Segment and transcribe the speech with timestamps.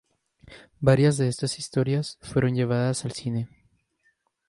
[0.79, 3.47] Varias de estas historias fueron llevadas al cine.